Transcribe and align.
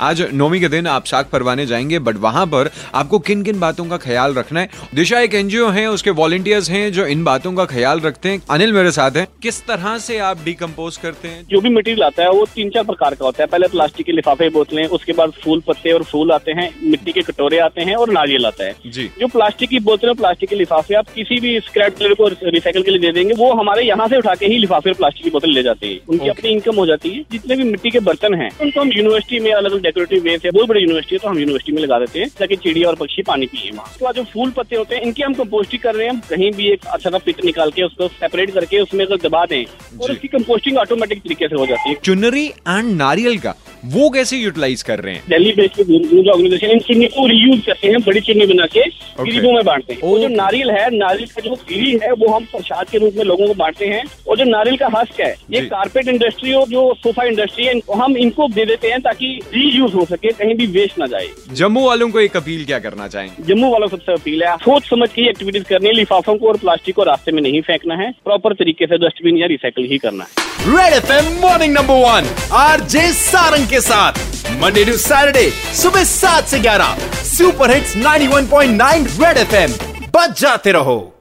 आज 0.00 0.20
नौमी 0.32 0.58
के 0.60 0.68
दिन 0.68 0.86
आप 0.86 1.06
शाख 1.06 1.28
परवाने 1.30 1.64
जाएँगे 1.66 1.98
बट 1.98 2.16
वहाँ 2.16 2.46
पर 2.46 2.70
आपको 2.94 3.18
किन 3.18 3.42
किन 3.42 3.60
बातों 3.60 3.84
का 3.84 3.96
ख्याल 3.96 4.34
रखना 4.34 4.60
है? 4.60 4.68
दिशा 4.94 5.20
एक 5.20 5.34
एनजीओ 5.34 5.68
है 5.68 5.86
उसके 5.86 6.10
वॉलेंटियर्स 6.10 6.70
हैं 6.70 6.92
जो 6.92 7.06
इन 7.06 7.22
बातों 7.24 7.52
का 7.52 7.64
ख्याल 7.64 8.00
रखते 8.00 8.28
हैं। 8.28 8.42
अनिल 8.50 8.72
मेरे 8.72 8.90
साथ 8.90 9.10
हैं। 9.10 9.26
किस 9.42 9.60
तरह 9.66 9.96
से 9.98 10.18
आप 10.18 10.42
डिकम्पोज 10.44 10.96
करते 10.96 11.28
हैं? 11.28 11.44
जो 11.50 11.60
भी 11.60 11.68
मटेरियल 11.68 12.02
आता 12.02 12.22
है 12.22 12.30
वो 12.30 12.44
तीन 12.54 12.70
चार 12.70 12.84
प्रकार 12.84 13.14
का 13.14 13.24
होता 13.24 13.42
है। 13.42 13.46
पहले 13.46 13.68
प्लास्टिक 13.68 14.06
के 14.06 14.12
लिफाफे 14.12 14.48
बोतलें 14.48 14.84
उसके 14.88 15.12
बाद 15.12 15.32
फूल 15.44 15.62
पत्ते 15.68 15.92
और 15.92 16.02
फूल 16.02 16.32
आते 16.32 16.52
हैं 16.52 16.68
मिट्टी 16.82 17.12
के 17.12 17.22
कटोरे 17.22 17.58
आते 17.58 17.82
हैं 17.82 17.94
और 17.94 18.12
नारियल 18.12 18.46
आता 18.46 18.64
है। 18.64 18.74
जी। 18.86 19.08
जो 19.20 19.26
प्लास्टिक 19.26 19.70
की 19.70 19.78
बोतलें 19.80 20.14
प्लास्टिक 20.14 20.48
के 20.48 20.56
लिफाफे 20.56 20.94
आप 20.94 21.08
किसी 21.14 21.40
भी 21.40 21.58
स्क्रैप 21.60 21.98
डीलर 21.98 22.14
को 22.14 22.28
रिसाइकल 22.28 22.82
के 22.82 22.90
लिए 22.90 23.00
दे 23.00 23.12
देंगे 23.12 23.34
वो 23.34 23.52
हमारे 23.54 23.82
यहाँ 23.82 24.08
से 24.08 24.16
उठा 24.16 24.34
के 24.34 24.46
ही 24.46 24.58
लिफाफे 24.58 24.90
और 24.90 24.96
प्लास्टिक 24.96 25.24
की 25.24 25.30
बोतल 25.30 25.50
ले 25.50 25.62
जाते 25.62 25.86
हैं। 25.86 26.00
उनकी 26.08 26.28
अपनी 26.28 26.50
इनकम 26.50 26.76
हो 26.76 26.86
जाती 26.86 27.10
है। 27.10 27.24
जितने 27.32 27.56
भी 27.56 27.64
मिट्टी 27.64 27.90
के 27.90 28.00
बर्तन 28.02 28.34
हैं 28.34 28.50
उनको 28.60 28.80
हम 28.80 28.92
यूनिवर्सिटी 28.92 29.40
में 29.40 29.52
अलग 29.52 29.72
अलग 29.72 29.84
डेकोरेटिव 29.86 30.22
वे 30.24 30.36
से 30.38 30.50
बहुत 30.50 30.68
बड़ी 30.68 30.80
यूनिवर्सिटी 30.80 31.14
है 31.14 31.18
तो 31.18 31.28
हम 31.28 31.38
यूनिवर्सिटी 31.38 31.72
में 31.72 31.82
लगा 31.82 31.98
देते 31.98 32.20
हैं 32.20 32.28
ताकि 32.38 32.56
चिड़िया 32.58 32.88
और 32.88 32.96
पक्षी 32.96 33.22
पानी 33.24 33.46
पिए 33.46 33.70
वहाँ। 33.70 33.86
उसके 33.86 34.04
बाद 34.04 34.14
जो 34.14 34.24
फूल 34.32 34.50
पत्ते 34.56 34.76
होते 34.76 34.94
हैं 34.94 35.02
इनकी 35.02 35.22
हम 35.22 35.34
कंपोस्टिंग 35.34 35.82
कर 35.82 35.94
रहे 35.94 36.06
हैं 36.08 36.20
कहीं 36.30 36.50
भी 36.52 36.70
एक 36.72 36.86
अच्छा 36.94 37.10
सा 37.10 37.18
पिट 37.26 37.44
निकाल 37.44 37.70
के 37.70 37.82
उसको 37.82 38.08
सेपरेट 38.10 38.50
करके 38.54 38.80
उसमें 38.80 39.04
अगर 39.04 39.28
दबा 39.28 39.44
दें 39.46 39.64
और 40.02 40.10
उसकी 40.12 40.28
कंपोस्टिंग 40.28 40.78
ऑटोमेटिक 40.78 41.22
तरीके 41.22 41.48
से 41.48 41.56
हो 41.56 41.66
जाती 41.66 41.90
है। 41.90 41.94
चुनरी 42.04 42.46
एंड 42.46 42.96
नारियल 42.96 43.38
का 43.38 43.54
वो 43.84 44.08
कैसे 44.10 44.36
यूटिलाइज 44.36 44.82
कर 44.82 45.00
रहे 45.00 45.14
हैं? 45.14 45.22
दिल्ली 45.28 45.52
बेस्ड 45.52 45.82
जो 45.82 46.30
ऑर्गेनाइजेशन 46.30 46.70
इन 46.70 46.78
चीनी 46.80 47.06
को 47.06 47.26
रीयूज 47.26 47.64
करते 47.66 47.88
हैं 47.88 48.00
बड़ी 48.02 48.20
चीनी 48.20 48.46
बना 48.46 48.66
के 48.66 48.84
गरीबों 49.18 49.52
में 49.52 49.64
बांटते 49.64 49.92
हैं। 49.92 50.00
वो 50.02 50.18
जो 50.18 50.28
नारियल 50.28 50.70
है 50.70 50.88
नारियल 50.96 51.26
का 51.26 51.40
जो 51.40 51.54
गिरी 51.68 51.98
है 52.02 52.12
वो 52.12 52.28
हम 52.28 52.44
प्रसाद 52.46 52.88
के 52.88 52.98
रूप 52.98 53.14
में 53.16 53.24
लोगों 53.24 53.46
को 53.46 53.54
बांटते 53.54 53.86
हैं। 53.86 54.02
और 54.28 54.38
जो 54.38 54.44
नारियल 54.44 54.76
का 54.76 54.88
हस्क 54.94 55.20
है 55.20 55.34
ये। 55.50 55.60
कारपेट 55.66 56.08
इंडस्ट्री 56.08 56.52
और 56.52 56.68
जो 56.68 56.82
सोफा 56.94 57.24
इंडस्ट्री 57.24 57.64
है 57.64 57.74
हम 57.94 58.16
इनको 58.16 58.48
दे 58.48 58.64
देते 58.64 58.88
हैं 58.88 59.00
ताकि 59.00 59.28
रीयूज 59.54 59.94
हो 59.94 60.04
सके 60.04 60.32
कहीं 60.32 60.54
भी 60.54 60.66
वेस्ट 60.68 60.98
ना 60.98 61.06
जाए। 61.06 61.28
जम्मू 61.52 61.86
वालों 61.86 62.08
को 62.10 62.20
एक 62.20 62.36
अपील 62.36 62.64
क्या 62.64 62.78
करना 62.78 63.08
चाहेंगे? 63.08 63.42
जम्मू 63.44 63.70
वालों 63.72 63.88
सबसे 63.88 64.12
अपील 64.12 64.42
है 64.42 64.56
सोच 64.58 64.84
समझ 64.84 65.08
के 65.08 65.28
एक्टिविटीज़ 65.28 65.64
करनी 65.64 65.88
है 65.88 65.92
लिफाफों 65.94 66.36
को 66.36 66.48
और 66.48 66.56
प्लास्टिक 66.56 66.94
को 66.94 67.02
रास्ते 67.04 67.32
में 67.32 67.42
नहीं 67.42 67.60
फेंकना 67.62 67.94
है। 67.94 68.10
प्रॉपर 68.24 68.54
तरीके 68.54 68.86
से 68.86 68.98
डस्टबिन 68.98 69.38
या 69.38 69.46
रिसाइकल 69.46 69.84
ही 69.84 69.98
करना 69.98 70.24
है। 70.24 70.45
Red 70.68 70.92
F 70.92 71.10
M 71.12 71.26
morning 71.40 71.74
number 71.74 71.94
one 71.94 72.28
R 72.52 72.80
J 72.80 73.12
Sarang 73.12 73.68
के 73.68 73.80
साथ। 73.80 74.12
मंडे 74.62 74.84
टू 74.84 74.96
सैटरडे 74.98 75.50
सुबह 75.74 76.04
सात 76.04 76.48
से 76.48 76.58
ग्यारह। 76.58 76.96
Super 77.24 77.74
hits 77.74 77.96
91.9 77.96 79.06
red 79.22 79.38
F 79.38 79.54
M 79.54 79.72
बच 80.16 80.40
जाते 80.40 80.72
रहो। 80.72 81.15